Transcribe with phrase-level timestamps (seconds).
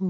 [0.00, 0.06] ほ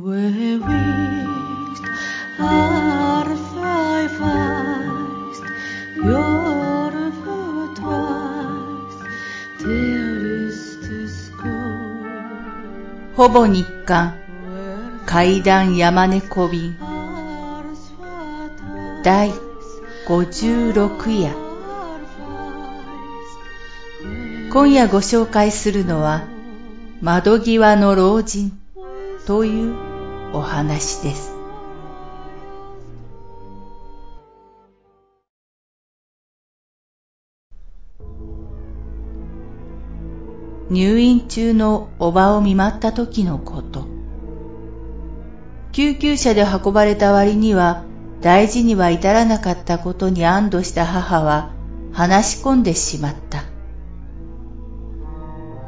[13.31, 14.15] ぼ日刊
[15.07, 19.33] 階段山猫便 Ars verweist, 第
[20.07, 21.35] 56夜
[24.53, 26.29] 今夜ご紹介するのは
[27.01, 28.58] 窓際の老人
[29.29, 29.77] という
[30.33, 31.35] お話です。
[40.71, 43.85] 入院中のおばを見舞った時のこと。
[45.73, 47.83] 救急車で運ばれた割には
[48.23, 51.51] 大事には至らなかったことに安堵した母は
[51.93, 53.45] 話し込んでしまった。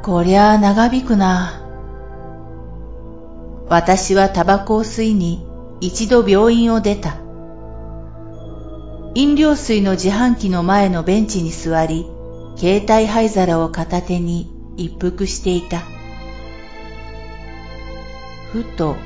[0.01, 1.60] こりゃあ長引くな。
[3.71, 5.47] 私はタバコを吸いに
[5.79, 7.15] 一度病院を出た。
[9.15, 12.05] 飲料水の自販機の前のベンチに座り、
[12.57, 15.83] 携帯灰皿を片手に一服していた。
[18.51, 18.97] ふと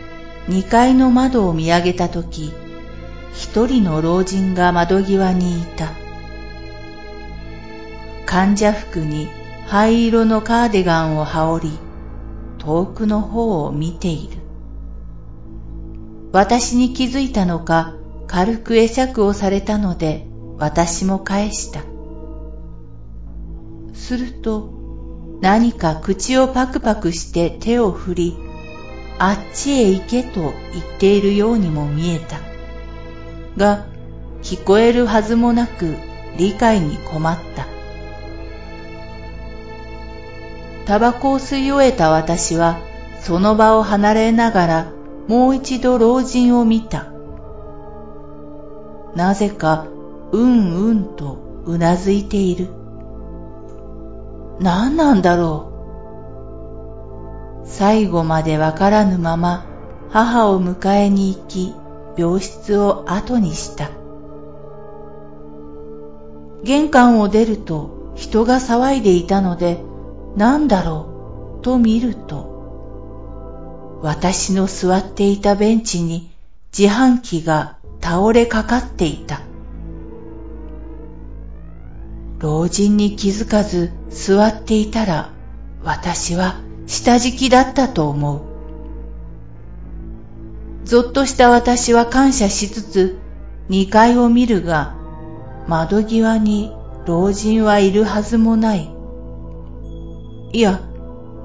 [0.47, 2.51] 二階の窓を見上げたとき、
[3.35, 5.91] 一人の老人が窓際にいた。
[8.25, 9.27] 患者服に
[9.67, 11.77] 灰色のカーディガンを羽織り、
[12.57, 14.44] 遠くの方を見ている。
[16.35, 17.93] 私に気づいたのか、
[18.27, 21.79] 軽く会釈をされたので、私も返した。
[23.93, 24.69] すると、
[25.39, 28.37] 何か口をパクパクして手を振り、
[29.17, 30.53] あっちへ行けと言っ
[30.99, 32.41] ているようにも見えた。
[33.55, 33.85] が、
[34.41, 35.95] 聞こえるはずもなく
[36.37, 37.65] 理解に困った。
[40.85, 42.77] タバコを吸い終えた私は、
[43.21, 44.94] その場を離れながら、
[45.27, 47.11] もう一度老人を見た。
[49.15, 49.87] なぜか、
[50.31, 52.67] うんうんとうなずいている。
[54.59, 55.71] 何なんだろ
[57.63, 57.67] う。
[57.67, 59.65] 最後までわからぬまま、
[60.09, 61.73] 母を迎えに行き、
[62.17, 63.89] 病室を後にした。
[66.63, 69.83] 玄関を出ると人が騒いでいたので、
[70.35, 72.54] 何だろうと見ると、
[74.01, 76.31] 私の座っていたベンチに
[76.77, 79.41] 自販機が倒れかかっていた。
[82.39, 85.31] 老人に気づかず座っていたら、
[85.83, 88.35] 私は下敷きだったと思
[90.83, 90.85] う。
[90.85, 93.17] ぞっとした私は感謝しつつ、
[93.69, 94.95] 二階を見るが、
[95.67, 96.71] 窓際に
[97.07, 98.91] 老人はいるはずもない。
[100.53, 100.81] いや、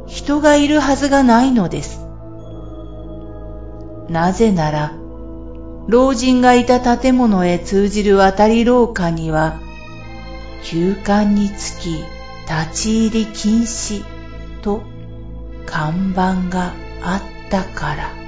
[0.07, 2.10] 人がいるはずがないのです。
[4.11, 4.93] なぜなら、
[5.87, 9.61] 老人がいた建物へ通じる渡り廊下には、
[10.65, 12.05] 休館につき
[12.49, 14.03] 立ち入り禁止
[14.63, 14.83] と
[15.65, 16.73] 看板が
[17.03, 18.20] あったから。